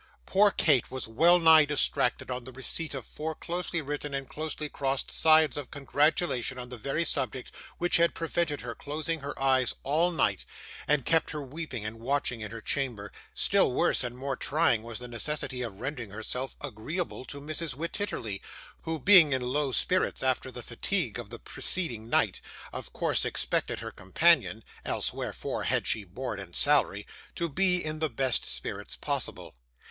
Poor 0.25 0.49
Kate 0.49 0.89
was 0.89 1.07
well 1.07 1.37
nigh 1.37 1.63
distracted 1.63 2.31
on 2.31 2.43
the 2.43 2.51
receipt 2.51 2.95
of 2.95 3.05
four 3.05 3.35
closely 3.35 3.83
written 3.83 4.15
and 4.15 4.27
closely 4.27 4.67
crossed 4.67 5.11
sides 5.11 5.55
of 5.55 5.69
congratulation 5.69 6.57
on 6.57 6.69
the 6.69 6.75
very 6.75 7.05
subject 7.05 7.51
which 7.77 7.97
had 7.97 8.15
prevented 8.15 8.61
her 8.61 8.73
closing 8.73 9.19
her 9.19 9.39
eyes 9.39 9.75
all 9.83 10.09
night, 10.09 10.43
and 10.87 11.05
kept 11.05 11.29
her 11.29 11.41
weeping 11.43 11.85
and 11.85 11.99
watching 11.99 12.41
in 12.41 12.49
her 12.49 12.61
chamber; 12.61 13.11
still 13.35 13.71
worse 13.71 14.03
and 14.03 14.17
more 14.17 14.35
trying 14.35 14.81
was 14.81 14.97
the 14.97 15.07
necessity 15.07 15.61
of 15.61 15.79
rendering 15.79 16.09
herself 16.09 16.55
agreeable 16.61 17.23
to 17.23 17.39
Mrs. 17.39 17.75
Wititterly, 17.75 18.41
who, 18.81 18.97
being 18.97 19.33
in 19.33 19.41
low 19.43 19.71
spirits 19.71 20.23
after 20.23 20.49
the 20.49 20.63
fatigue 20.63 21.19
of 21.19 21.29
the 21.29 21.37
preceding 21.37 22.09
night, 22.09 22.41
of 22.73 22.91
course 22.91 23.23
expected 23.23 23.81
her 23.81 23.91
companion 23.91 24.63
(else 24.83 25.13
wherefore 25.13 25.65
had 25.65 25.85
she 25.85 26.03
board 26.03 26.39
and 26.39 26.55
salary?) 26.55 27.05
to 27.35 27.47
be 27.47 27.77
in 27.85 27.99
the 27.99 28.09
best 28.09 28.47
spirits 28.47 28.95
possible. 28.95 29.53